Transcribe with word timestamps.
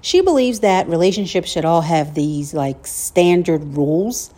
She 0.00 0.20
believes 0.20 0.60
that 0.60 0.88
relationships 0.88 1.50
should 1.50 1.64
all 1.64 1.82
have 1.82 2.14
these 2.14 2.54
like 2.54 2.86
standard 2.86 3.76
rules 3.76 4.32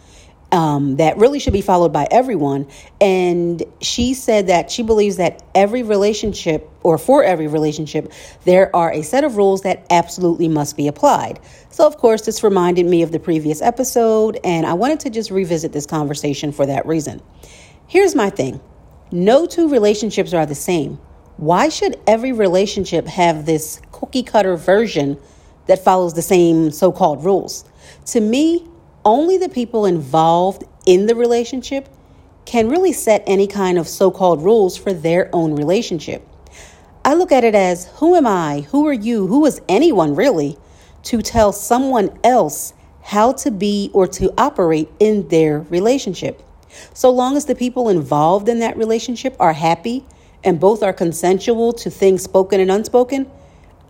um, 0.51 0.97
that 0.97 1.19
really 1.19 1.38
should 1.38 1.52
be 1.52 1.61
followed 1.61 1.92
by 1.92 2.06
everyone. 2.11 2.66
And 3.01 3.62
she 3.80 4.14
said 4.14 4.47
that 4.47 4.70
she 4.70 4.83
believes 4.83 5.16
that 5.16 5.42
every 5.55 5.83
relationship, 5.83 6.69
or 6.83 6.97
for 6.98 7.23
every 7.23 7.47
relationship, 7.47 8.12
there 8.45 8.74
are 8.74 8.92
a 8.92 9.02
set 9.02 9.24
of 9.24 9.37
rules 9.37 9.62
that 9.62 9.87
absolutely 9.91 10.48
must 10.48 10.77
be 10.77 10.88
applied. 10.88 11.41
So, 11.70 11.86
of 11.86 11.98
course, 11.98 12.23
this 12.23 12.42
reminded 12.42 12.86
me 12.86 13.02
of 13.02 13.12
the 13.12 13.20
previous 13.20 13.61
episode, 13.61 14.39
and 14.42 14.67
I 14.67 14.75
wanted 14.75 15.00
to 15.00 15.11
just 15.11 15.30
revisit 15.30 15.73
this 15.73 15.86
conversation 15.86 16.52
for 16.52 16.67
that 16.67 16.86
reason. 16.86 17.20
Here's 17.86 18.14
my 18.14 18.30
thing 18.30 18.61
no 19.11 19.47
two 19.47 19.69
relationships 19.69 20.33
are 20.33 20.47
the 20.47 20.55
same. 20.55 20.98
Why 21.36 21.69
should 21.69 22.00
every 22.06 22.33
relationship 22.33 23.06
have 23.06 23.47
this 23.47 23.80
cookie 23.98 24.22
cutter 24.22 24.56
version 24.56 25.18
that 25.66 25.82
follows 25.82 26.14
the 26.14 26.22
same 26.22 26.70
so 26.70 26.92
called 26.92 27.24
rules. 27.24 27.64
To 28.06 28.20
me, 28.20 28.64
only 29.05 29.38
the 29.38 29.48
people 29.48 29.86
involved 29.86 30.62
in 30.86 31.06
the 31.06 31.16
relationship 31.16 31.88
can 32.44 32.68
really 32.68 32.92
set 32.92 33.24
any 33.27 33.48
kind 33.48 33.77
of 33.77 33.88
so 33.88 34.10
called 34.10 34.42
rules 34.42 34.77
for 34.77 34.92
their 34.92 35.28
own 35.32 35.56
relationship. 35.56 36.27
I 37.05 37.14
look 37.14 37.32
at 37.32 37.42
it 37.42 37.56
as 37.56 37.86
who 37.96 38.14
am 38.14 38.27
I, 38.27 38.60
who 38.70 38.86
are 38.86 38.92
you, 38.92 39.27
who 39.27 39.44
is 39.46 39.60
anyone 39.68 40.14
really, 40.14 40.56
to 41.05 41.20
tell 41.20 41.52
someone 41.52 42.16
else 42.22 42.74
how 43.02 43.33
to 43.33 43.50
be 43.50 43.90
or 43.92 44.06
to 44.06 44.33
operate 44.38 44.88
in 45.00 45.27
their 45.28 45.60
relationship. 45.62 46.42
So 46.94 47.10
long 47.10 47.36
as 47.36 47.46
the 47.46 47.55
people 47.55 47.88
involved 47.88 48.48
in 48.48 48.60
that 48.60 48.77
relationship 48.77 49.34
are 49.40 49.55
happy 49.55 50.05
and 50.44 50.60
both 50.60 50.84
are 50.84 50.92
consensual 50.92 51.72
to 51.72 51.90
things 51.90 52.22
spoken 52.22 52.60
and 52.60 52.70
unspoken, 52.70 53.28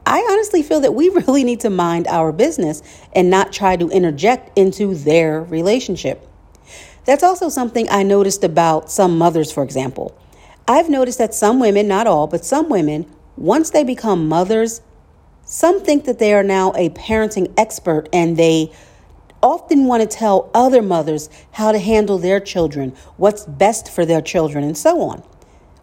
I 0.09 0.27
honestly 0.31 0.63
feel 0.63 0.81
that 0.81 0.95
we 0.95 1.09
really 1.27 1.45
need 1.45 1.61
to 1.61 1.71
mind 1.71 2.07
our 2.09 2.33
business 2.33 2.83
and 3.15 3.29
not 3.29 3.53
try 3.53 3.77
to 3.77 3.91
interject 3.91 4.57
into 4.59 4.95
their 4.95 5.43
relationship. 5.43 6.27
That's 7.05 7.23
also 7.23 7.49
something 7.49 7.89
I 7.91 8.03
noticed 8.03 8.43
about 8.43 8.91
some 8.91 9.19
mothers, 9.19 9.53
for 9.53 9.63
example. 9.63 10.19
I've 10.67 10.89
noticed 10.89 11.19
that 11.19 11.35
some 11.35 11.61
women, 11.61 11.89
not 11.89 12.07
all, 12.07 12.27
but 12.27 12.45
some 12.45 12.69
women, 12.69 13.07
once 13.37 13.71
they 13.71 13.85
become 13.85 14.29
mothers, 14.29 14.81
some 15.45 15.83
think 15.83 16.05
that 16.05 16.19
they 16.19 16.35
are 16.35 16.43
now 16.43 16.73
a 16.75 16.91
parenting 16.91 17.53
expert 17.57 18.09
and 18.13 18.37
they 18.37 18.73
often 19.43 19.85
want 19.85 20.03
to 20.03 20.17
tell 20.17 20.51
other 20.53 20.83
mothers 20.83 21.31
how 21.53 21.73
to 21.73 21.79
handle 21.79 22.19
their 22.19 22.41
children, 22.41 22.91
what's 23.17 23.45
best 23.47 23.91
for 23.91 24.05
their 24.05 24.21
children, 24.21 24.65
and 24.65 24.77
so 24.77 25.01
on. 25.01 25.23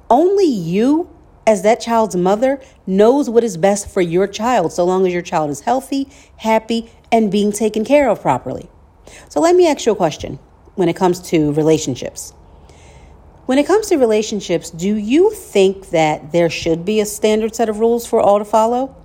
Only 0.09 0.45
you 0.45 1.14
as 1.47 1.61
that 1.61 1.79
child's 1.79 2.15
mother, 2.15 2.61
knows 2.87 3.29
what 3.29 3.43
is 3.43 3.57
best 3.57 3.89
for 3.89 4.01
your 4.01 4.27
child 4.27 4.73
so 4.73 4.83
long 4.83 5.05
as 5.05 5.13
your 5.13 5.21
child 5.21 5.49
is 5.49 5.61
healthy, 5.61 6.09
happy, 6.37 6.89
and 7.11 7.31
being 7.31 7.51
taken 7.51 7.85
care 7.85 8.09
of 8.09 8.21
properly. 8.21 8.69
So 9.29 9.39
let 9.39 9.55
me 9.55 9.67
ask 9.67 9.85
you 9.85 9.91
a 9.91 9.95
question 9.95 10.39
when 10.75 10.89
it 10.89 10.95
comes 10.95 11.21
to 11.29 11.53
relationships. 11.53 12.33
When 13.45 13.59
it 13.59 13.67
comes 13.67 13.87
to 13.87 13.97
relationships, 13.97 14.71
do 14.71 14.95
you 14.95 15.31
think 15.31 15.91
that 15.91 16.31
there 16.31 16.49
should 16.49 16.83
be 16.83 16.99
a 16.99 17.05
standard 17.05 17.53
set 17.55 17.69
of 17.69 17.79
rules 17.79 18.07
for 18.07 18.19
all 18.19 18.39
to 18.39 18.45
follow? 18.45 18.95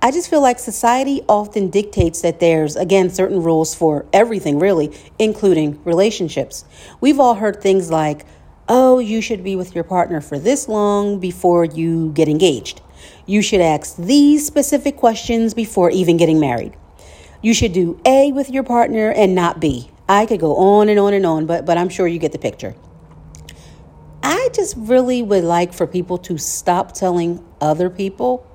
I 0.00 0.10
just 0.10 0.30
feel 0.30 0.40
like 0.40 0.58
society 0.58 1.22
often 1.28 1.70
dictates 1.70 2.22
that 2.22 2.40
there's, 2.40 2.76
again, 2.76 3.10
certain 3.10 3.42
rules 3.42 3.74
for 3.74 4.06
everything, 4.12 4.58
really, 4.58 4.96
including 5.18 5.82
relationships. 5.84 6.64
We've 7.00 7.18
all 7.18 7.34
heard 7.34 7.60
things 7.60 7.90
like, 7.90 8.24
oh, 8.68 8.98
you 8.98 9.20
should 9.20 9.42
be 9.42 9.56
with 9.56 9.74
your 9.74 9.84
partner 9.84 10.20
for 10.20 10.38
this 10.38 10.68
long 10.68 11.18
before 11.18 11.64
you 11.64 12.12
get 12.12 12.28
engaged. 12.28 12.80
You 13.26 13.42
should 13.42 13.60
ask 13.60 13.96
these 13.96 14.46
specific 14.46 14.96
questions 14.96 15.54
before 15.54 15.90
even 15.90 16.16
getting 16.16 16.40
married. 16.40 16.76
You 17.42 17.54
should 17.54 17.72
do 17.72 18.00
A 18.04 18.32
with 18.32 18.50
your 18.50 18.64
partner 18.64 19.10
and 19.10 19.34
not 19.34 19.60
B. 19.60 19.90
I 20.08 20.26
could 20.26 20.40
go 20.40 20.56
on 20.56 20.88
and 20.88 20.98
on 20.98 21.14
and 21.14 21.26
on, 21.26 21.46
but, 21.46 21.66
but 21.66 21.78
I'm 21.78 21.88
sure 21.88 22.08
you 22.08 22.18
get 22.18 22.32
the 22.32 22.38
picture. 22.38 22.74
I 24.22 24.48
just 24.52 24.74
really 24.76 25.22
would 25.22 25.44
like 25.44 25.72
for 25.72 25.86
people 25.86 26.18
to 26.18 26.38
stop 26.38 26.92
telling 26.92 27.44
other 27.60 27.88
people 27.90 28.46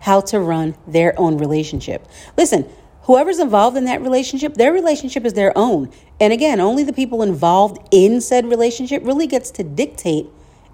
how 0.00 0.20
to 0.20 0.40
run 0.40 0.76
their 0.86 1.18
own 1.18 1.38
relationship. 1.38 2.06
Listen, 2.36 2.68
whoever's 3.04 3.38
involved 3.38 3.76
in 3.76 3.84
that 3.84 4.02
relationship, 4.02 4.54
their 4.54 4.72
relationship 4.72 5.24
is 5.24 5.34
their 5.34 5.56
own. 5.56 5.90
And 6.20 6.32
again, 6.32 6.60
only 6.60 6.84
the 6.84 6.92
people 6.92 7.22
involved 7.22 7.78
in 7.90 8.20
said 8.20 8.46
relationship 8.46 9.02
really 9.04 9.26
gets 9.26 9.50
to 9.52 9.62
dictate 9.62 10.26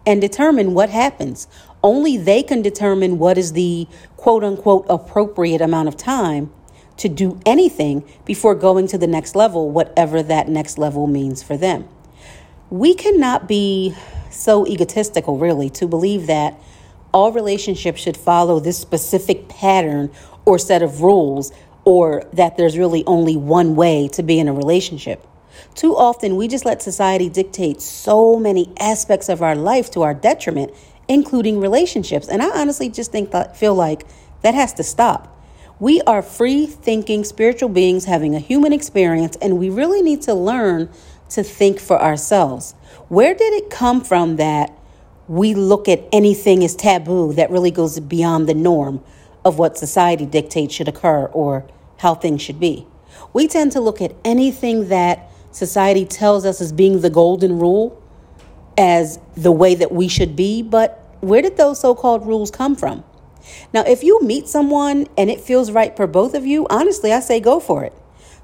and 0.07 0.21
determine 0.21 0.75
what 0.75 0.91
happens. 0.91 1.47
Only 1.83 2.17
they 2.17 2.43
can 2.43 2.63
determine 2.63 3.19
what 3.19 3.37
is 3.37 3.53
the 3.53 3.87
quote 4.17 4.45
unquote 4.45 4.87
appropriate 4.89 5.61
amount 5.61 5.89
of 5.89 5.97
time 5.97 6.53
to 6.99 7.09
do 7.09 7.41
anything 7.47 8.05
before 8.25 8.55
going 8.55 8.87
to 8.89 8.99
the 8.99 9.07
next 9.07 9.35
level, 9.35 9.71
whatever 9.71 10.23
that 10.23 10.49
next 10.49 10.79
level 10.79 11.07
means 11.07 11.43
for 11.43 11.57
them. 11.57 11.89
We 12.69 12.95
cannot 12.95 13.49
be 13.49 13.95
so 14.31 14.67
egotistical, 14.67 15.39
really, 15.39 15.71
to 15.71 15.89
believe 15.89 16.27
that 16.27 16.61
all 17.13 17.33
relationships 17.33 18.01
should 18.01 18.17
follow 18.17 18.61
this 18.61 18.79
specific 18.79 19.49
pattern 19.49 20.11
or 20.45 20.59
set 20.59 20.83
of 20.83 21.03
rules 21.03 21.53
or 21.91 22.23
that 22.33 22.57
there's 22.57 22.79
really 22.79 23.03
only 23.05 23.37
one 23.37 23.75
way 23.75 24.07
to 24.07 24.23
be 24.23 24.39
in 24.39 24.47
a 24.47 24.53
relationship. 24.53 25.27
Too 25.75 25.97
often, 25.97 26.37
we 26.37 26.47
just 26.47 26.65
let 26.65 26.81
society 26.81 27.29
dictate 27.29 27.83
so 27.83 28.39
many 28.39 28.73
aspects 28.79 29.29
of 29.29 29.43
our 29.43 29.57
life 29.57 29.91
to 29.91 30.03
our 30.03 30.15
detriment, 30.15 30.73
including 31.09 31.59
relationships. 31.59 32.29
And 32.29 32.45
I 32.45 32.61
honestly 32.61 32.91
just 32.91 33.11
think 33.11 33.33
that, 33.33 33.57
feel 33.57 33.75
like 33.75 34.07
that 34.43 34.55
has 34.55 34.73
to 34.75 34.85
stop. 34.85 35.37
We 35.81 36.01
are 36.03 36.23
free 36.23 36.65
thinking 36.67 37.25
spiritual 37.25 37.71
beings 37.71 38.05
having 38.05 38.37
a 38.37 38.39
human 38.39 38.73
experience, 38.73 39.37
and 39.43 39.59
we 39.59 39.69
really 39.69 40.01
need 40.01 40.23
to 40.23 40.35
learn 40.35 40.91
to 41.31 41.43
think 41.43 41.81
for 41.81 42.01
ourselves. 42.01 42.77
Where 43.09 43.35
did 43.35 43.53
it 43.55 43.69
come 43.69 44.01
from 44.01 44.37
that 44.37 44.79
we 45.27 45.55
look 45.55 45.89
at 45.89 46.05
anything 46.13 46.63
as 46.63 46.77
taboo 46.77 47.33
that 47.33 47.51
really 47.51 47.73
goes 47.73 47.99
beyond 47.99 48.49
the 48.49 48.55
norm? 48.55 49.03
of 49.45 49.59
what 49.59 49.79
society 49.79 50.27
dictates 50.27 50.75
should 50.75 50.89
occur 50.89 51.27
or 51.27 51.67
how 52.01 52.15
things 52.15 52.43
should 52.43 52.59
be. 52.59 52.87
We 53.33 53.47
tend 53.47 53.73
to 53.73 53.81
look 53.81 54.01
at 54.01 54.15
anything 54.25 54.89
that 54.89 55.31
society 55.53 56.05
tells 56.05 56.45
us 56.45 56.61
as 56.61 56.73
being 56.73 57.01
the 57.01 57.11
golden 57.11 57.59
rule 57.59 58.03
as 58.79 59.19
the 59.37 59.53
way 59.53 59.75
that 59.75 59.93
we 59.93 60.09
should 60.09 60.35
be, 60.35 60.63
but 60.63 60.97
where 61.21 61.43
did 61.43 61.57
those 61.57 61.79
so 61.81 61.95
called 61.95 62.27
rules 62.27 62.51
come 62.51 62.75
from? 62.75 63.05
Now, 63.75 63.83
if 63.83 64.03
you 64.03 64.21
meet 64.23 64.49
someone 64.49 65.07
and 65.19 65.31
it 65.31 65.41
feels 65.41 65.71
right 65.71 65.95
for 65.97 66.07
both 66.07 66.35
of 66.35 66.47
you, 66.47 66.67
honestly, 66.71 67.13
I 67.13 67.21
say 67.21 67.41
go 67.41 67.61
for 67.61 67.85
it. 67.85 67.93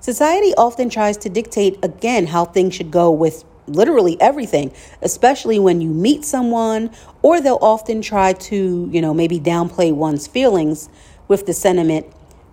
Society 0.00 0.52
often 0.56 0.90
tries 0.90 1.16
to 1.18 1.28
dictate 1.28 1.78
again 1.82 2.26
how 2.26 2.44
things 2.44 2.74
should 2.74 2.90
go 2.90 3.10
with 3.10 3.44
literally 3.66 4.20
everything, 4.20 4.72
especially 5.02 5.58
when 5.58 5.80
you 5.80 5.88
meet 5.88 6.24
someone, 6.24 6.90
or 7.22 7.40
they'll 7.40 7.58
often 7.62 8.02
try 8.02 8.32
to, 8.32 8.88
you 8.92 9.00
know, 9.00 9.14
maybe 9.14 9.40
downplay 9.40 9.92
one's 9.92 10.26
feelings 10.26 10.88
with 11.28 11.46
the 11.46 11.52
sentiment, 11.52 12.06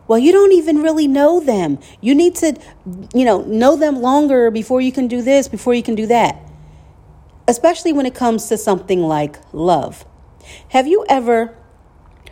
well, 0.07 0.19
you 0.19 0.31
don't 0.31 0.51
even 0.51 0.81
really 0.81 1.07
know 1.07 1.39
them. 1.39 1.79
You 2.01 2.13
need 2.13 2.35
to, 2.35 2.59
you 3.13 3.25
know, 3.25 3.41
know 3.43 3.75
them 3.75 4.01
longer 4.01 4.51
before 4.51 4.81
you 4.81 4.91
can 4.91 5.07
do 5.07 5.21
this, 5.21 5.47
before 5.47 5.73
you 5.73 5.83
can 5.83 5.95
do 5.95 6.07
that. 6.07 6.41
Especially 7.47 7.93
when 7.93 8.05
it 8.05 8.13
comes 8.13 8.47
to 8.47 8.57
something 8.57 9.01
like 9.01 9.37
love. 9.53 10.05
Have 10.69 10.87
you 10.87 11.05
ever 11.07 11.57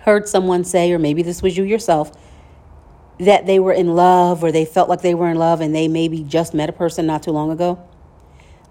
heard 0.02 0.28
someone 0.28 0.64
say, 0.64 0.92
or 0.92 1.00
maybe 1.00 1.22
this 1.24 1.42
was 1.42 1.58
you 1.58 1.64
yourself, 1.64 2.12
that 3.20 3.46
they 3.46 3.60
were 3.60 3.74
in 3.74 3.96
love 3.96 4.44
or 4.44 4.52
they 4.52 4.66
felt 4.66 4.90
like 4.90 5.02
they 5.02 5.14
were 5.14 5.30
in 5.30 5.38
love 5.38 5.62
and 5.62 5.76
they 5.76 5.88
maybe 5.88 6.24
just 6.24 6.54
met 6.54 6.70
a 6.70 6.74
person 6.74 7.06
not 7.06 7.24
too 7.24 7.32
long 7.32 7.52
ago? 7.52 7.88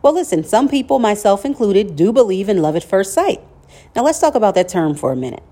Well, 0.02 0.14
listen, 0.14 0.44
some 0.44 0.68
people, 0.68 0.98
myself 0.98 1.44
included, 1.44 1.94
do 1.94 2.12
believe 2.12 2.48
in 2.48 2.60
love 2.62 2.74
at 2.74 2.84
first 2.84 3.12
sight. 3.12 3.40
Now, 3.94 4.02
let's 4.02 4.18
talk 4.18 4.34
about 4.34 4.54
that 4.54 4.68
term 4.68 4.94
for 4.94 5.12
a 5.12 5.16
minute. 5.16 5.42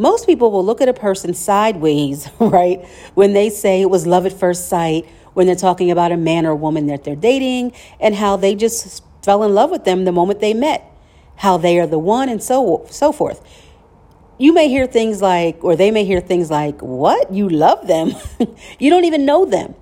Most 0.00 0.26
people 0.26 0.50
will 0.50 0.64
look 0.64 0.80
at 0.80 0.88
a 0.88 0.94
person 0.94 1.34
sideways, 1.34 2.28
right, 2.40 2.84
when 3.14 3.32
they 3.32 3.50
say 3.50 3.82
it 3.82 3.90
was 3.90 4.06
love 4.06 4.26
at 4.26 4.32
first 4.32 4.68
sight, 4.68 5.06
when 5.34 5.46
they're 5.46 5.54
talking 5.54 5.90
about 5.90 6.10
a 6.10 6.16
man 6.16 6.46
or 6.46 6.54
woman 6.54 6.86
that 6.86 7.04
they're 7.04 7.14
dating, 7.14 7.72
and 8.00 8.14
how 8.14 8.36
they 8.36 8.54
just 8.54 9.04
fell 9.22 9.44
in 9.44 9.54
love 9.54 9.70
with 9.70 9.84
them 9.84 10.04
the 10.04 10.12
moment 10.12 10.40
they 10.40 10.54
met, 10.54 10.84
how 11.36 11.56
they 11.56 11.78
are 11.78 11.86
the 11.86 11.98
one, 11.98 12.28
and 12.28 12.42
so 12.42 12.86
so 12.90 13.12
forth. 13.12 13.40
You 14.38 14.54
may 14.54 14.68
hear 14.68 14.86
things 14.86 15.20
like, 15.20 15.62
or 15.62 15.76
they 15.76 15.90
may 15.90 16.04
hear 16.04 16.20
things 16.20 16.50
like, 16.50 16.80
"What? 16.80 17.32
You 17.32 17.48
love 17.48 17.86
them? 17.86 18.14
you 18.78 18.90
don't 18.90 19.04
even 19.04 19.24
know 19.26 19.44
them." 19.44 19.74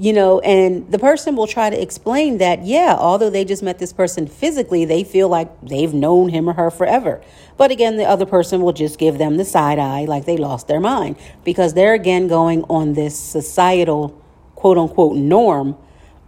You 0.00 0.14
know, 0.14 0.40
and 0.40 0.90
the 0.90 0.98
person 0.98 1.36
will 1.36 1.46
try 1.46 1.68
to 1.68 1.80
explain 1.80 2.38
that, 2.38 2.64
yeah, 2.64 2.96
although 2.98 3.28
they 3.28 3.44
just 3.44 3.62
met 3.62 3.78
this 3.78 3.92
person 3.92 4.26
physically, 4.26 4.86
they 4.86 5.04
feel 5.04 5.28
like 5.28 5.48
they've 5.60 5.92
known 5.92 6.30
him 6.30 6.48
or 6.48 6.54
her 6.54 6.70
forever. 6.70 7.22
But 7.58 7.70
again, 7.70 7.98
the 7.98 8.06
other 8.06 8.24
person 8.24 8.62
will 8.62 8.72
just 8.72 8.98
give 8.98 9.18
them 9.18 9.36
the 9.36 9.44
side 9.44 9.78
eye 9.78 10.06
like 10.06 10.24
they 10.24 10.38
lost 10.38 10.68
their 10.68 10.80
mind 10.80 11.16
because 11.44 11.74
they're 11.74 11.92
again 11.92 12.28
going 12.28 12.64
on 12.64 12.94
this 12.94 13.18
societal 13.18 14.18
quote 14.54 14.78
unquote 14.78 15.16
norm 15.16 15.76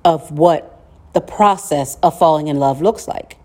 of 0.04 0.30
what 0.30 0.78
the 1.14 1.22
process 1.22 1.96
of 2.02 2.19
falling 2.19 2.48
in 2.48 2.58
love 2.58 2.82
looks 2.82 3.08
like. 3.08 3.38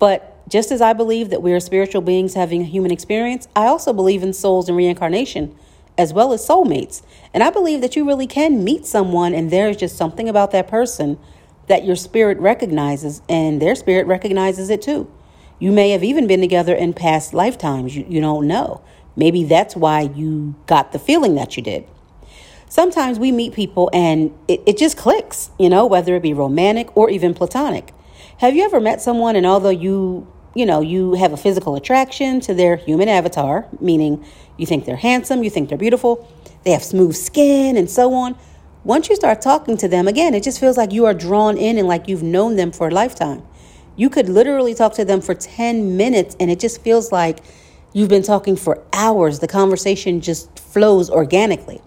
But 0.00 0.44
just 0.48 0.72
as 0.72 0.80
I 0.80 0.92
believe 0.92 1.30
that 1.30 1.40
we 1.40 1.52
are 1.52 1.60
spiritual 1.60 2.02
beings 2.02 2.34
having 2.34 2.62
a 2.62 2.64
human 2.64 2.90
experience, 2.90 3.46
I 3.54 3.66
also 3.66 3.92
believe 3.92 4.24
in 4.24 4.32
souls 4.32 4.68
and 4.68 4.76
reincarnation 4.76 5.56
as 5.98 6.12
well 6.12 6.32
as 6.32 6.46
soulmates. 6.46 7.02
And 7.34 7.42
I 7.42 7.50
believe 7.50 7.80
that 7.80 7.96
you 7.96 8.06
really 8.06 8.26
can 8.26 8.64
meet 8.64 8.86
someone 8.86 9.34
and 9.34 9.50
there's 9.50 9.76
just 9.76 9.96
something 9.96 10.28
about 10.28 10.50
that 10.52 10.68
person 10.68 11.18
that 11.68 11.84
your 11.84 11.96
spirit 11.96 12.38
recognizes 12.38 13.22
and 13.28 13.60
their 13.60 13.74
spirit 13.74 14.06
recognizes 14.06 14.70
it 14.70 14.82
too. 14.82 15.10
You 15.58 15.70
may 15.70 15.90
have 15.90 16.02
even 16.02 16.26
been 16.26 16.40
together 16.40 16.74
in 16.74 16.92
past 16.92 17.34
lifetimes. 17.34 17.96
You, 17.96 18.04
you 18.08 18.20
don't 18.20 18.46
know. 18.46 18.82
Maybe 19.14 19.44
that's 19.44 19.76
why 19.76 20.00
you 20.00 20.54
got 20.66 20.92
the 20.92 20.98
feeling 20.98 21.34
that 21.36 21.56
you 21.56 21.62
did. 21.62 21.86
Sometimes 22.68 23.18
we 23.18 23.30
meet 23.30 23.52
people 23.52 23.90
and 23.92 24.32
it, 24.48 24.62
it 24.64 24.78
just 24.78 24.96
clicks, 24.96 25.50
you 25.58 25.68
know, 25.68 25.86
whether 25.86 26.16
it 26.16 26.22
be 26.22 26.32
romantic 26.32 26.96
or 26.96 27.10
even 27.10 27.34
platonic. 27.34 27.92
Have 28.38 28.56
you 28.56 28.64
ever 28.64 28.80
met 28.80 29.02
someone 29.02 29.36
and 29.36 29.44
although 29.44 29.68
you 29.68 30.31
you 30.54 30.66
know, 30.66 30.80
you 30.80 31.14
have 31.14 31.32
a 31.32 31.36
physical 31.36 31.76
attraction 31.76 32.40
to 32.40 32.54
their 32.54 32.76
human 32.76 33.08
avatar, 33.08 33.66
meaning 33.80 34.24
you 34.56 34.66
think 34.66 34.84
they're 34.84 34.96
handsome, 34.96 35.42
you 35.42 35.50
think 35.50 35.68
they're 35.68 35.78
beautiful, 35.78 36.28
they 36.64 36.70
have 36.72 36.82
smooth 36.82 37.14
skin, 37.14 37.76
and 37.76 37.90
so 37.90 38.12
on. 38.12 38.36
Once 38.84 39.08
you 39.08 39.16
start 39.16 39.40
talking 39.40 39.76
to 39.76 39.88
them, 39.88 40.08
again, 40.08 40.34
it 40.34 40.42
just 40.42 40.60
feels 40.60 40.76
like 40.76 40.92
you 40.92 41.06
are 41.06 41.14
drawn 41.14 41.56
in 41.56 41.78
and 41.78 41.88
like 41.88 42.08
you've 42.08 42.22
known 42.22 42.56
them 42.56 42.72
for 42.72 42.88
a 42.88 42.90
lifetime. 42.90 43.42
You 43.96 44.10
could 44.10 44.28
literally 44.28 44.74
talk 44.74 44.94
to 44.94 45.04
them 45.04 45.20
for 45.20 45.34
10 45.34 45.96
minutes, 45.96 46.36
and 46.40 46.50
it 46.50 46.58
just 46.58 46.82
feels 46.82 47.12
like 47.12 47.40
you've 47.92 48.08
been 48.08 48.22
talking 48.22 48.56
for 48.56 48.82
hours. 48.92 49.38
The 49.38 49.48
conversation 49.48 50.20
just 50.20 50.58
flows 50.58 51.08
organically. 51.10 51.80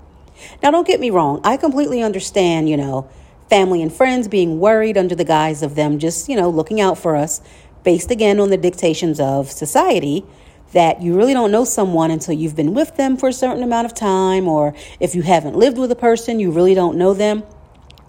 Now, 0.63 0.71
don't 0.71 0.87
get 0.87 0.99
me 0.99 1.09
wrong, 1.09 1.41
I 1.43 1.57
completely 1.57 2.01
understand, 2.01 2.69
you 2.69 2.77
know, 2.77 3.09
family 3.49 3.81
and 3.81 3.93
friends 3.93 4.27
being 4.27 4.59
worried 4.59 4.97
under 4.97 5.15
the 5.15 5.23
guise 5.23 5.61
of 5.61 5.75
them 5.75 5.99
just, 5.99 6.27
you 6.29 6.35
know, 6.35 6.49
looking 6.49 6.81
out 6.81 6.97
for 6.97 7.15
us 7.15 7.41
based 7.85 8.11
again 8.11 8.39
on 8.41 8.49
the 8.49 8.57
dictations 8.57 9.19
of 9.21 9.49
society 9.49 10.25
that 10.73 11.01
you 11.01 11.15
really 11.15 11.33
don't 11.33 11.51
know 11.51 11.63
someone 11.63 12.11
until 12.11 12.33
you've 12.33 12.55
been 12.55 12.73
with 12.73 12.97
them 12.97 13.15
for 13.15 13.29
a 13.29 13.33
certain 13.33 13.63
amount 13.63 13.85
of 13.85 13.93
time, 13.93 14.45
or 14.47 14.75
if 14.99 15.15
you 15.15 15.21
haven't 15.21 15.55
lived 15.55 15.77
with 15.77 15.89
a 15.89 15.95
person, 15.95 16.39
you 16.39 16.51
really 16.51 16.73
don't 16.73 16.97
know 16.97 17.13
them. 17.13 17.43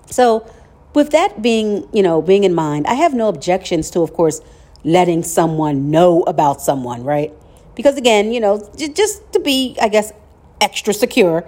So, 0.07 0.51
with 0.93 1.11
that 1.11 1.43
being, 1.43 1.87
you 1.93 2.03
know, 2.03 2.21
being 2.23 2.43
in 2.43 2.55
mind, 2.55 2.87
I 2.87 2.95
have 2.95 3.15
no 3.15 3.29
objections 3.29 3.91
to, 3.91 4.01
of 4.01 4.15
course, 4.15 4.41
letting 4.83 5.23
someone 5.23 5.91
know 5.91 6.23
about 6.23 6.61
someone, 6.61 7.05
right? 7.05 7.33
Because 7.75 7.97
again, 7.99 8.33
you 8.33 8.41
know, 8.41 8.69
just 8.77 9.33
to 9.33 9.39
be, 9.39 9.77
I 9.81 9.89
guess, 9.89 10.13
extra 10.61 10.95
secure, 10.95 11.47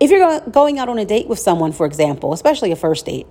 if 0.00 0.10
you're 0.10 0.40
going 0.40 0.78
out 0.78 0.88
on 0.88 0.98
a 0.98 1.04
date 1.04 1.28
with 1.28 1.38
someone, 1.38 1.72
for 1.72 1.84
example, 1.86 2.32
especially 2.32 2.72
a 2.72 2.76
first 2.76 3.06
date, 3.06 3.26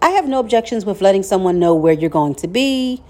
I 0.00 0.10
have 0.10 0.28
no 0.28 0.38
objections 0.38 0.86
with 0.86 1.02
letting 1.02 1.24
someone 1.24 1.58
know 1.58 1.74
where 1.74 1.92
you're 1.92 2.08
going 2.08 2.36
to 2.36 2.46
be, 2.46 3.02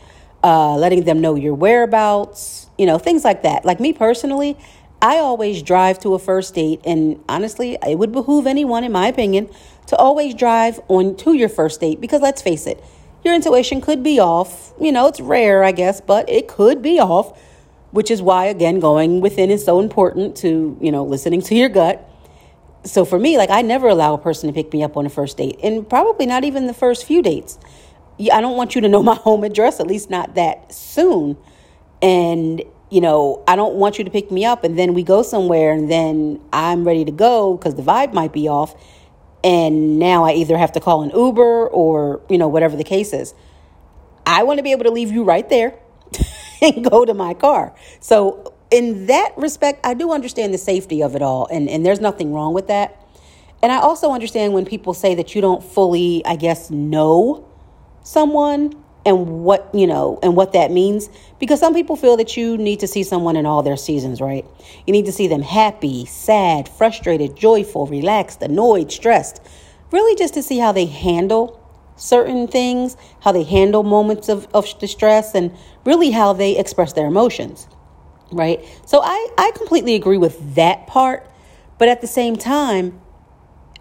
uh, 0.42 0.76
letting 0.76 1.04
them 1.04 1.20
know 1.20 1.34
your 1.34 1.54
whereabouts, 1.54 2.68
you 2.78 2.86
know, 2.86 2.98
things 2.98 3.24
like 3.24 3.42
that. 3.42 3.64
Like 3.64 3.80
me 3.80 3.92
personally, 3.92 4.56
I 5.00 5.18
always 5.18 5.62
drive 5.62 6.00
to 6.00 6.14
a 6.14 6.18
first 6.18 6.54
date, 6.54 6.80
and 6.84 7.22
honestly, 7.28 7.78
it 7.86 7.98
would 7.98 8.12
behoove 8.12 8.46
anyone, 8.46 8.82
in 8.82 8.92
my 8.92 9.06
opinion, 9.06 9.48
to 9.86 9.96
always 9.96 10.34
drive 10.34 10.80
on 10.88 11.16
to 11.16 11.34
your 11.34 11.48
first 11.48 11.80
date 11.80 12.00
because 12.00 12.20
let's 12.20 12.42
face 12.42 12.66
it, 12.66 12.82
your 13.24 13.34
intuition 13.34 13.80
could 13.80 14.02
be 14.02 14.18
off. 14.18 14.72
You 14.80 14.92
know, 14.92 15.06
it's 15.06 15.20
rare, 15.20 15.62
I 15.62 15.72
guess, 15.72 16.00
but 16.00 16.28
it 16.28 16.48
could 16.48 16.82
be 16.82 16.98
off, 16.98 17.38
which 17.90 18.10
is 18.10 18.20
why, 18.20 18.46
again, 18.46 18.80
going 18.80 19.20
within 19.20 19.50
is 19.50 19.64
so 19.64 19.80
important 19.80 20.36
to, 20.38 20.76
you 20.80 20.90
know, 20.90 21.04
listening 21.04 21.42
to 21.42 21.54
your 21.54 21.68
gut. 21.68 22.04
So 22.84 23.04
for 23.04 23.18
me, 23.18 23.36
like, 23.36 23.50
I 23.50 23.62
never 23.62 23.88
allow 23.88 24.14
a 24.14 24.18
person 24.18 24.48
to 24.48 24.52
pick 24.52 24.72
me 24.72 24.82
up 24.82 24.96
on 24.96 25.06
a 25.06 25.10
first 25.10 25.36
date, 25.36 25.58
and 25.62 25.88
probably 25.88 26.26
not 26.26 26.44
even 26.44 26.66
the 26.66 26.74
first 26.74 27.04
few 27.04 27.22
dates. 27.22 27.58
I 28.32 28.40
don't 28.40 28.56
want 28.56 28.74
you 28.74 28.80
to 28.80 28.88
know 28.88 29.02
my 29.12 29.14
home 29.14 29.44
address, 29.44 29.80
at 29.80 29.86
least 29.86 30.10
not 30.10 30.34
that 30.34 30.72
soon. 30.72 31.36
And, 32.02 32.62
you 32.90 33.00
know, 33.00 33.42
I 33.48 33.56
don't 33.56 33.74
want 33.74 33.98
you 33.98 34.04
to 34.04 34.10
pick 34.10 34.30
me 34.30 34.44
up 34.44 34.64
and 34.64 34.78
then 34.78 34.94
we 34.94 35.02
go 35.02 35.22
somewhere 35.22 35.72
and 35.72 35.90
then 35.90 36.40
I'm 36.52 36.84
ready 36.84 37.04
to 37.04 37.12
go 37.12 37.56
because 37.56 37.74
the 37.74 37.82
vibe 37.82 38.12
might 38.12 38.32
be 38.32 38.48
off. 38.48 38.74
And 39.44 39.98
now 39.98 40.24
I 40.24 40.32
either 40.32 40.58
have 40.58 40.72
to 40.72 40.80
call 40.80 41.02
an 41.02 41.10
Uber 41.10 41.68
or, 41.68 42.20
you 42.28 42.38
know, 42.38 42.48
whatever 42.48 42.76
the 42.76 42.84
case 42.84 43.12
is. 43.12 43.34
I 44.26 44.42
want 44.42 44.58
to 44.58 44.62
be 44.62 44.72
able 44.72 44.84
to 44.84 44.90
leave 44.90 45.10
you 45.10 45.24
right 45.24 45.48
there 45.48 45.78
and 46.62 46.84
go 46.84 47.04
to 47.04 47.14
my 47.14 47.34
car. 47.34 47.74
So, 48.00 48.52
in 48.70 49.06
that 49.06 49.32
respect, 49.38 49.80
I 49.84 49.94
do 49.94 50.12
understand 50.12 50.52
the 50.52 50.58
safety 50.58 51.02
of 51.02 51.16
it 51.16 51.22
all, 51.22 51.46
and, 51.50 51.70
and 51.70 51.86
there's 51.86 52.00
nothing 52.00 52.34
wrong 52.34 52.52
with 52.52 52.66
that. 52.66 53.02
And 53.62 53.72
I 53.72 53.78
also 53.78 54.12
understand 54.12 54.52
when 54.52 54.66
people 54.66 54.92
say 54.92 55.14
that 55.14 55.34
you 55.34 55.40
don't 55.40 55.64
fully, 55.64 56.22
I 56.26 56.36
guess, 56.36 56.70
know 56.70 57.47
someone 58.02 58.72
and 59.04 59.44
what 59.44 59.70
you 59.74 59.86
know 59.86 60.18
and 60.22 60.36
what 60.36 60.52
that 60.52 60.70
means. 60.70 61.08
Because 61.38 61.60
some 61.60 61.74
people 61.74 61.96
feel 61.96 62.16
that 62.16 62.36
you 62.36 62.56
need 62.58 62.80
to 62.80 62.86
see 62.86 63.02
someone 63.02 63.36
in 63.36 63.46
all 63.46 63.62
their 63.62 63.76
seasons 63.76 64.20
right? 64.20 64.44
You 64.86 64.92
need 64.92 65.06
to 65.06 65.12
see 65.12 65.26
them 65.26 65.42
happy 65.42 66.04
sad 66.06 66.68
frustrated 66.68 67.36
joyful 67.36 67.86
relaxed 67.86 68.42
annoyed 68.42 68.92
stressed. 68.92 69.40
Really 69.90 70.14
just 70.16 70.34
to 70.34 70.42
see 70.42 70.58
how 70.58 70.72
they 70.72 70.86
handle 70.86 71.58
certain 71.96 72.46
things 72.46 72.96
how 73.22 73.32
they 73.32 73.42
handle 73.42 73.82
moments 73.82 74.28
of, 74.28 74.46
of 74.54 74.78
distress 74.78 75.34
and 75.34 75.52
really 75.84 76.12
how 76.12 76.32
they 76.32 76.56
express 76.56 76.92
their 76.92 77.06
emotions 77.06 77.66
right? 78.30 78.64
So 78.86 79.00
i 79.02 79.28
i 79.38 79.50
completely 79.56 79.94
agree 79.94 80.18
with 80.18 80.54
that 80.54 80.86
part. 80.86 81.28
But 81.78 81.88
at 81.88 82.00
the 82.00 82.06
same 82.06 82.36
time 82.36 83.00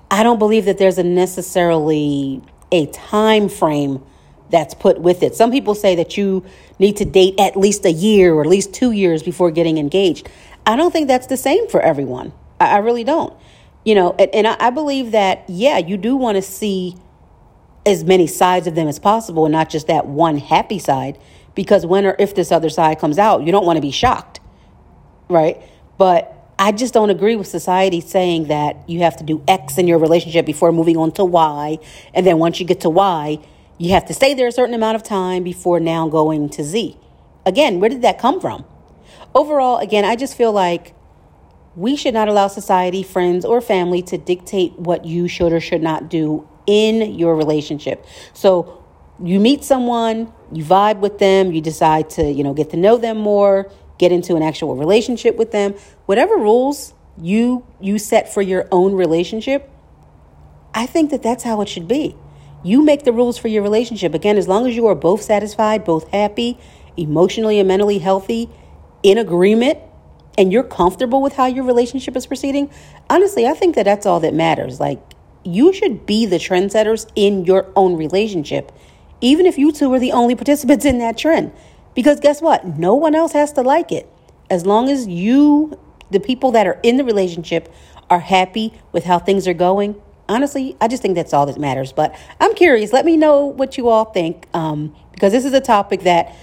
i 0.10 0.24
don't 0.24 0.40
believe 0.40 0.66
that 0.66 0.78
there's 0.78 0.98
a 0.98 1.04
necessarily 1.04 2.42
a 2.72 2.86
time 2.88 3.50
frame 3.50 4.04
that's 4.50 4.74
put 4.74 5.00
with 5.00 5.24
it. 5.24 5.36
Some 5.36 5.52
people 5.52 5.76
say 5.76 5.96
that 5.96 6.18
you 6.18 6.46
need 6.80 6.98
to 6.98 7.06
date 7.06 7.36
at 7.40 7.58
least 7.58 7.86
a 7.86 7.92
year 7.92 8.34
or 8.34 8.42
at 8.42 8.48
least 8.48 8.74
two 8.74 8.92
years 8.92 9.24
before 9.24 9.52
getting 9.52 9.78
engaged. 9.78 10.30
I 10.66 10.76
don't 10.76 10.92
think 10.92 11.08
that's 11.08 11.28
the 11.28 11.38
same 11.38 11.68
for 11.68 11.82
everyone. 11.82 12.34
I, 12.60 12.76
I 12.76 12.78
really 12.78 13.04
don't. 13.04 13.34
You 13.84 13.96
know, 13.96 14.16
and, 14.20 14.34
and 14.34 14.48
I, 14.48 14.58
I 14.60 14.70
believe 14.70 15.12
that, 15.12 15.46
yeah, 15.48 15.78
you 15.78 15.98
do 15.98 16.16
want 16.16 16.36
to 16.36 16.42
see 16.42 16.96
as 17.86 18.04
many 18.04 18.28
sides 18.28 18.68
of 18.68 18.76
them 18.76 18.88
as 18.88 19.00
possible 19.00 19.46
and 19.46 19.54
not 19.54 19.70
just 19.70 19.88
that 19.88 20.06
one 20.06 20.38
happy 20.38 20.78
side 20.78 21.18
because 21.56 21.86
when 21.86 22.06
or 22.06 22.16
if 22.20 22.36
this 22.36 22.52
other 22.52 22.70
side 22.70 23.00
comes 23.00 23.18
out, 23.18 23.44
you 23.44 23.52
don't 23.52 23.66
want 23.66 23.78
to 23.78 23.82
be 23.82 23.92
shocked, 23.92 24.42
right? 25.30 25.62
But 25.98 26.37
I 26.60 26.72
just 26.72 26.94
don't 26.94 27.12
agree 27.12 27.36
with 27.36 27.48
society 27.48 28.02
saying 28.02 28.46
that 28.46 28.90
you 28.90 29.02
have 29.02 29.16
to 29.18 29.24
do 29.24 29.44
X 29.48 29.78
in 29.78 29.88
your 29.88 30.00
relationship 30.00 30.46
before 30.46 30.72
moving 30.72 30.98
on 30.98 31.12
to 31.14 31.26
Y. 31.26 31.78
And 32.14 32.26
then 32.26 32.40
once 32.40 32.60
you 32.60 32.66
get 32.66 32.82
to 32.82 32.90
Y, 32.90 33.40
you 33.78 33.92
have 33.92 34.06
to 34.06 34.14
stay 34.14 34.34
there 34.34 34.48
a 34.48 34.52
certain 34.52 34.74
amount 34.74 34.96
of 34.96 35.04
time 35.04 35.44
before 35.44 35.80
now 35.80 36.08
going 36.08 36.50
to 36.50 36.64
Z. 36.64 36.98
Again, 37.46 37.80
where 37.80 37.90
did 37.90 38.02
that 38.02 38.18
come 38.18 38.42
from? 38.42 38.66
Overall, 39.36 39.78
again, 39.78 40.04
I 40.04 40.16
just 40.16 40.36
feel 40.36 40.52
like 40.52 40.96
we 41.76 41.96
should 41.96 42.16
not 42.16 42.28
allow 42.28 42.48
society, 42.48 43.04
friends, 43.04 43.46
or 43.46 43.62
family 43.62 44.02
to 44.02 44.18
dictate 44.18 44.74
what 44.80 45.06
you 45.06 45.28
should 45.28 45.54
or 45.54 45.60
should 45.60 45.84
not 45.84 46.10
do 46.10 46.48
in 46.66 47.14
your 47.20 47.36
relationship. 47.36 48.04
So 48.34 48.84
you 49.24 49.40
meet 49.40 49.64
someone, 49.64 50.34
you 50.52 50.64
vibe 50.64 51.00
with 51.00 51.20
them, 51.20 51.52
you 51.52 51.62
decide 51.62 52.10
to, 52.12 52.24
you 52.24 52.44
know, 52.44 52.54
get 52.54 52.72
to 52.72 52.78
know 52.78 52.98
them 52.98 53.18
more, 53.18 53.72
get 53.98 54.12
into 54.12 54.36
an 54.36 54.42
actual 54.42 54.76
relationship 54.76 55.38
with 55.38 55.52
them. 55.52 55.74
Whatever 56.06 56.36
rules 56.36 56.94
you 57.20 57.66
you 57.82 57.98
set 57.98 58.32
for 58.32 58.42
your 58.42 58.68
own 58.72 58.94
relationship, 58.94 59.70
I 60.74 60.86
think 60.86 61.12
that 61.12 61.24
that's 61.24 61.44
how 61.44 61.62
it 61.62 61.70
should 61.70 61.88
be. 61.88 62.16
You 62.64 62.84
make 62.84 63.04
the 63.04 63.14
rules 63.14 63.38
for 63.38 63.48
your 63.48 63.64
relationship. 63.64 64.14
Again, 64.14 64.38
as 64.38 64.48
long 64.48 64.68
as 64.68 64.76
you 64.76 64.88
are 64.88 64.96
both 64.96 65.22
satisfied, 65.22 65.86
both 65.86 66.10
happy, 66.10 66.58
emotionally 66.96 67.60
and 67.60 67.68
mentally 67.68 68.00
healthy, 68.00 68.50
in 69.04 69.18
agreement, 69.18 69.80
and 70.38 70.52
you're 70.52 70.64
comfortable 70.64 71.22
with 71.22 71.34
how 71.34 71.46
your 71.46 71.64
relationship 71.64 72.16
is 72.16 72.28
proceeding, 72.28 72.70
honestly, 73.10 73.48
I 73.48 73.54
think 73.54 73.76
that 73.76 73.86
that's 73.86 74.06
all 74.06 74.20
that 74.20 74.34
matters. 74.34 74.80
Like, 74.80 75.00
you 75.44 75.74
should 75.74 76.06
be 76.06 76.26
the 76.26 76.38
trendsetters 76.38 77.10
in 77.16 77.46
your 77.46 77.72
own 77.76 77.96
relationship, 77.96 78.72
even 79.22 79.46
if 79.46 79.58
you 79.58 79.72
two 79.72 79.92
are 79.94 80.00
the 80.00 80.12
only 80.12 80.36
participants 80.44 80.86
in 80.86 81.00
that 81.00 81.18
trend. 81.18 81.52
Because 81.98 82.20
guess 82.20 82.44
what? 82.44 82.78
No 82.78 82.94
one 82.94 83.16
else 83.16 83.32
has 83.32 83.52
to 83.54 83.64
like 83.64 83.92
it. 83.92 84.08
As 84.52 84.68
long 84.68 84.88
as 84.88 85.08
you 85.08 85.80
the 86.12 86.20
people 86.20 86.52
that 86.52 86.68
are 86.68 86.80
in 86.84 86.98
the 86.98 87.04
relationship 87.04 87.74
are 88.08 88.20
happy 88.20 88.72
with 88.92 89.04
how 89.04 89.18
things 89.18 89.48
are 89.48 89.54
going, 89.56 90.00
honestly, 90.30 90.78
I 90.80 90.90
just 90.90 91.02
think 91.02 91.16
that's 91.16 91.34
all 91.34 91.48
that 91.48 91.58
matters. 91.58 91.92
But 91.92 92.16
I'm 92.40 92.54
curious. 92.54 92.94
Let 92.94 93.04
me 93.04 93.18
know 93.18 93.48
what 93.48 93.80
you 93.80 93.90
all 93.90 94.06
think 94.06 94.46
um, 94.54 94.96
because 95.12 95.32
this 95.32 95.44
is 95.44 95.54
a 95.54 95.60
topic 95.60 96.02
that 96.02 96.36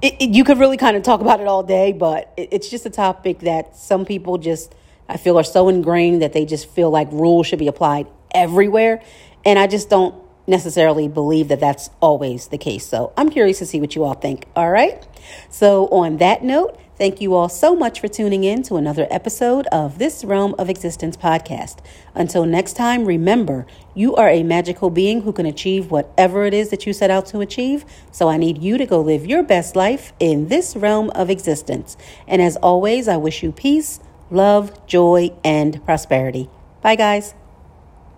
it, 0.00 0.14
it, 0.20 0.30
you 0.30 0.42
could 0.42 0.56
really 0.56 0.78
kind 0.78 0.96
of 0.96 1.02
talk 1.02 1.20
about 1.20 1.38
it 1.38 1.46
all 1.46 1.62
day, 1.62 1.92
but 1.92 2.32
it, 2.38 2.48
it's 2.52 2.70
just 2.70 2.86
a 2.86 2.90
topic 2.90 3.40
that 3.40 3.76
some 3.76 4.06
people 4.06 4.38
just, 4.38 4.74
I 5.06 5.18
feel, 5.18 5.38
are 5.38 5.44
so 5.44 5.68
ingrained 5.68 6.22
that 6.22 6.32
they 6.32 6.46
just 6.46 6.66
feel 6.66 6.88
like 6.88 7.12
rules 7.12 7.46
should 7.46 7.58
be 7.58 7.68
applied 7.68 8.06
everywhere. 8.34 9.02
And 9.44 9.58
I 9.58 9.66
just 9.66 9.90
don't 9.90 10.23
necessarily 10.46 11.08
believe 11.08 11.48
that 11.48 11.60
that's 11.60 11.90
always 12.00 12.48
the 12.48 12.58
case. 12.58 12.86
So 12.86 13.12
I'm 13.16 13.30
curious 13.30 13.58
to 13.58 13.66
see 13.66 13.80
what 13.80 13.94
you 13.94 14.04
all 14.04 14.14
think. 14.14 14.46
All 14.54 14.70
right. 14.70 15.06
So, 15.48 15.88
on 15.88 16.18
that 16.18 16.44
note, 16.44 16.78
thank 16.98 17.20
you 17.20 17.34
all 17.34 17.48
so 17.48 17.74
much 17.74 18.00
for 18.00 18.08
tuning 18.08 18.44
in 18.44 18.62
to 18.64 18.76
another 18.76 19.06
episode 19.10 19.66
of 19.68 19.98
this 19.98 20.24
Realm 20.24 20.54
of 20.58 20.68
Existence 20.68 21.16
podcast. 21.16 21.78
Until 22.14 22.44
next 22.44 22.74
time, 22.74 23.04
remember, 23.04 23.66
you 23.94 24.14
are 24.16 24.28
a 24.28 24.42
magical 24.42 24.90
being 24.90 25.22
who 25.22 25.32
can 25.32 25.46
achieve 25.46 25.90
whatever 25.90 26.44
it 26.44 26.54
is 26.54 26.70
that 26.70 26.86
you 26.86 26.92
set 26.92 27.10
out 27.10 27.26
to 27.26 27.40
achieve. 27.40 27.84
So, 28.12 28.28
I 28.28 28.36
need 28.36 28.62
you 28.62 28.78
to 28.78 28.86
go 28.86 29.00
live 29.00 29.26
your 29.26 29.42
best 29.42 29.76
life 29.76 30.12
in 30.20 30.48
this 30.48 30.76
realm 30.76 31.10
of 31.10 31.30
existence. 31.30 31.96
And 32.28 32.42
as 32.42 32.56
always, 32.56 33.08
I 33.08 33.16
wish 33.16 33.42
you 33.42 33.52
peace, 33.52 34.00
love, 34.30 34.86
joy, 34.86 35.30
and 35.42 35.84
prosperity. 35.84 36.48
Bye, 36.82 36.96
guys. 36.96 37.34